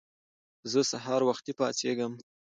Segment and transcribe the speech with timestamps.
[0.71, 2.13] زه سهار وختی پاڅیږم